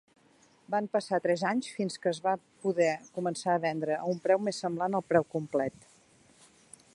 [0.75, 4.43] Van passar tres anys fins que es va poder començar a vendre a un preu
[4.49, 5.89] més semblant al preu complet.